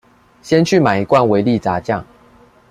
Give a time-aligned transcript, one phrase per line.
[0.41, 2.03] 先去買一罐維力炸醬